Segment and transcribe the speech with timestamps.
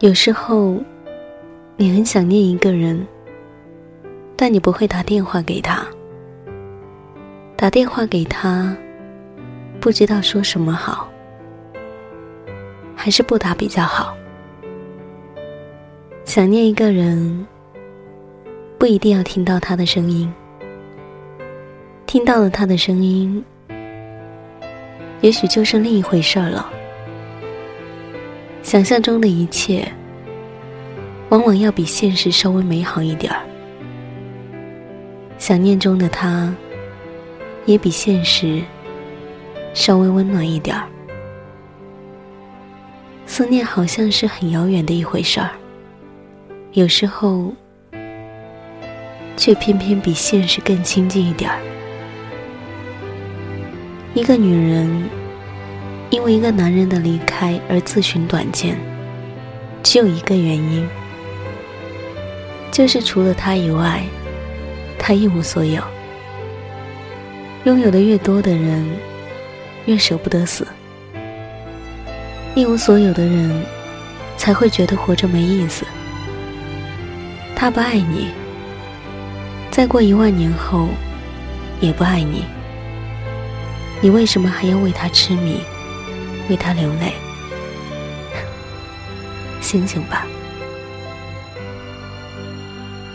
[0.00, 0.78] 有时候，
[1.76, 3.06] 你很想念一个人，
[4.34, 5.86] 但你不会打电话给他。
[7.54, 8.74] 打电话给他，
[9.78, 11.06] 不知道说什么好，
[12.96, 14.16] 还是不打比较好。
[16.24, 17.46] 想念一个人，
[18.78, 20.32] 不一定要听到他的声音，
[22.06, 23.44] 听到了他的声音，
[25.20, 26.72] 也许就是另一回事儿了。
[28.62, 29.90] 想象中的一切，
[31.30, 33.40] 往往要比现实稍微美好一点儿。
[35.38, 36.54] 想念中的他，
[37.66, 38.62] 也比现实
[39.74, 40.86] 稍微温暖一点儿。
[43.26, 45.50] 思念好像是很遥远的一回事儿，
[46.72, 47.52] 有时候
[49.36, 51.58] 却偏偏比现实更亲近一点儿。
[54.14, 55.19] 一个女人。
[56.10, 58.76] 因为一个男人的离开而自寻短见，
[59.80, 60.88] 只有一个原因，
[62.72, 64.02] 就是除了他以外，
[64.98, 65.80] 他一无所有。
[67.64, 68.84] 拥有的越多的人，
[69.86, 70.64] 越舍不得死；
[72.56, 73.62] 一无所有的人，
[74.36, 75.86] 才会觉得活着没意思。
[77.54, 78.28] 他不爱你，
[79.70, 80.88] 再过一万年后，
[81.80, 82.44] 也不爱你。
[84.00, 85.60] 你为什么还要为他痴迷？
[86.50, 87.14] 为他流泪，
[89.60, 90.26] 醒醒吧！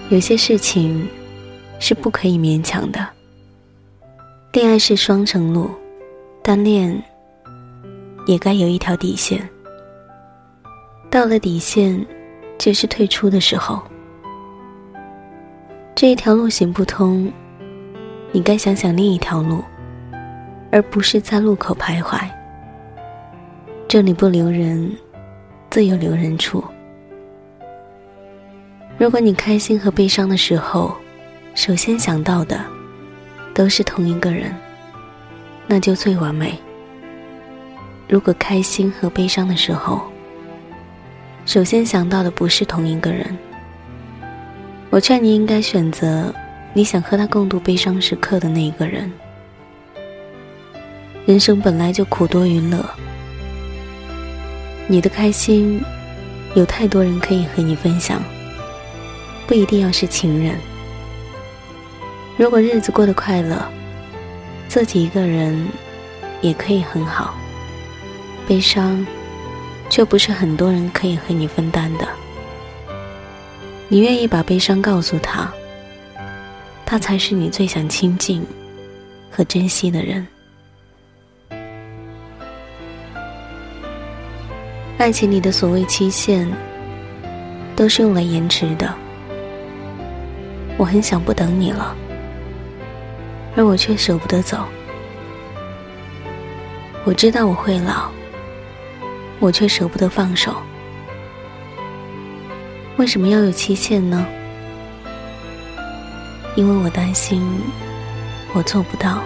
[0.09, 1.05] 有些事情
[1.77, 3.05] 是不可以勉强的。
[4.53, 5.69] 恋爱是双程路，
[6.41, 6.97] 单恋
[8.25, 9.45] 也该有一条底线。
[11.11, 12.05] 到了底线，
[12.57, 13.83] 就是退出的时候。
[15.93, 17.29] 这一条路行不通，
[18.31, 19.61] 你该想想另一条路，
[20.71, 22.17] 而不是在路口徘徊。
[23.95, 24.91] 这里不留人，
[25.69, 26.61] 自有留人处。
[28.97, 30.93] 如果你开心和悲伤的时候，
[31.53, 32.59] 首先想到的
[33.53, 34.53] 都是同一个人，
[35.65, 36.59] 那就最完美。
[38.09, 40.01] 如果开心和悲伤的时候，
[41.45, 43.25] 首先想到的不是同一个人，
[44.89, 46.35] 我劝你应该选择
[46.73, 49.09] 你想和他共度悲伤时刻的那一个人。
[51.25, 52.85] 人生本来就苦多于乐。
[54.87, 55.83] 你的开心，
[56.53, 58.21] 有太多人可以和你分享，
[59.47, 60.55] 不一定要是情人。
[62.37, 63.57] 如果日子过得快乐，
[64.67, 65.67] 自己一个人
[66.41, 67.33] 也可以很好。
[68.47, 69.03] 悲伤，
[69.89, 72.07] 却不是很多人可以和你分担的。
[73.87, 75.51] 你愿意把悲伤告诉他，
[76.85, 78.45] 他才是你最想亲近
[79.31, 80.27] 和珍惜的人。
[84.97, 86.49] 爱情里的所谓期限，
[87.75, 88.95] 都是用来延迟的。
[90.77, 91.93] 我很想不等你了，
[93.57, 94.65] 而我却舍不得走。
[97.03, 98.09] 我知道我会老，
[99.39, 100.55] 我却舍不得放手。
[102.95, 104.25] 为什么要有期限呢？
[106.55, 107.45] 因为我担心
[108.53, 109.21] 我做不到。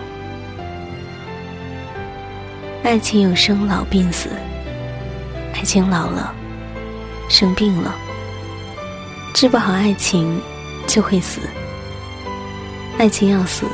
[2.81, 4.30] 爱情有生老病死。
[5.59, 6.34] 爱情老了，
[7.28, 7.94] 生病了，
[9.34, 10.40] 治不好爱情
[10.88, 11.42] 就会死。
[12.97, 13.66] 爱情要死，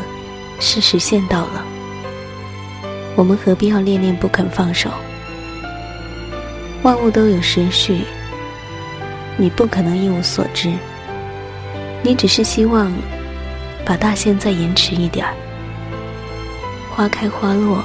[0.60, 1.64] 是时限到了。
[3.16, 4.90] 我们何必要恋恋不肯放手？
[6.82, 8.02] 万物都有时序，
[9.38, 10.74] 你不可能一无所知。
[12.02, 12.92] 你只是希望
[13.86, 15.36] 把大限再延迟一点儿。
[16.90, 17.84] 花开花落，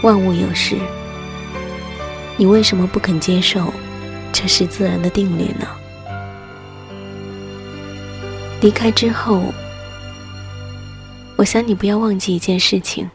[0.00, 0.78] 万物有时。
[2.40, 3.70] 你为什么不肯接受
[4.32, 5.68] 这是自然的定律呢？
[8.62, 9.52] 离开之后，
[11.36, 13.10] 我想你不要忘记一件事情，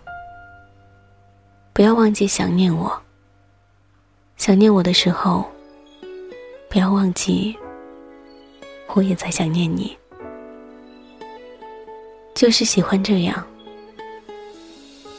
[1.74, 3.02] 不要忘记想念我。
[4.38, 5.44] 想念我的时候，
[6.69, 7.57] 不要忘记
[8.94, 9.98] 我也在想念你。
[12.36, 13.44] 就是喜欢这样，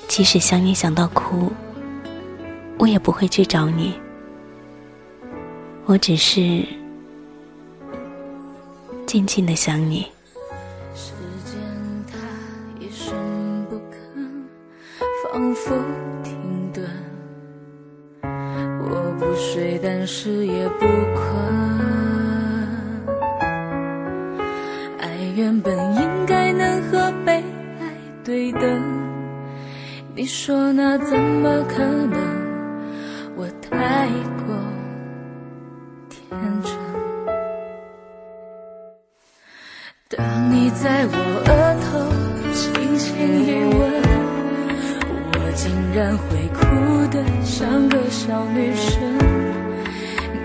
[0.06, 1.50] 即使想你想到哭。
[2.86, 3.98] 我也不会去找你，
[5.86, 6.64] 我只是
[9.08, 10.06] 静静的想你。
[10.94, 11.10] 时
[11.44, 11.58] 间
[12.06, 12.16] 它
[12.78, 13.12] 一声
[13.68, 13.98] 不吭，
[15.24, 15.74] 仿佛
[16.22, 16.88] 停顿。
[18.22, 21.26] 我不睡，但是也不困。
[25.00, 27.42] 爱原本应该能和被
[27.80, 27.92] 爱
[28.22, 28.62] 对等，
[30.14, 32.35] 你说那怎么可能？
[36.28, 36.70] 天真。
[40.08, 40.16] 当
[40.50, 41.14] 你在我
[41.46, 41.50] 额
[41.84, 41.86] 头
[42.52, 43.06] 轻轻
[43.44, 43.78] 一吻，
[45.32, 45.64] 我竟
[45.94, 46.58] 然会哭
[47.12, 48.92] 得像个小女生。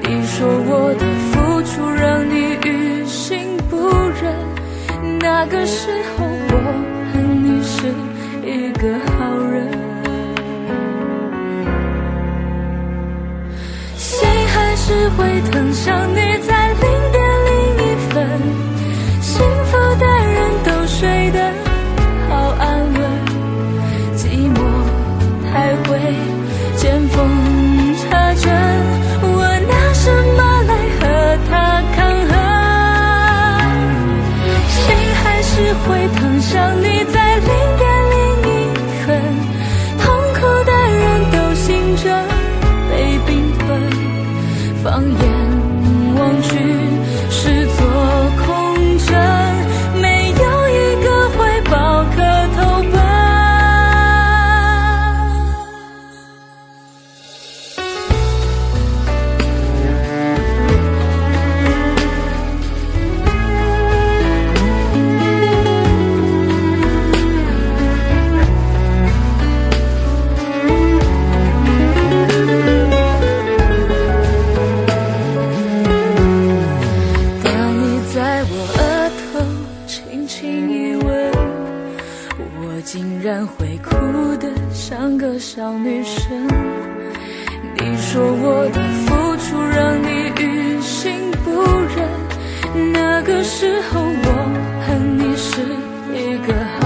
[0.04, 1.32] 你说我的付
[1.64, 2.34] 出让你
[2.68, 2.70] 于
[3.06, 3.76] 心不
[4.22, 4.24] 忍，
[5.20, 6.54] 那个时候我
[7.12, 7.14] 恨
[7.44, 7.88] 你是
[8.46, 8.82] 一个
[9.12, 9.41] 好人。
[15.02, 16.71] 只会疼，想你在。
[81.04, 83.96] 我竟然会哭
[84.38, 86.48] 得像个小女生。
[87.78, 90.08] 你说我的付出让你
[90.42, 91.62] 于心不
[91.96, 94.28] 忍，那个时候我
[94.86, 95.62] 恨你是
[96.14, 96.81] 一个。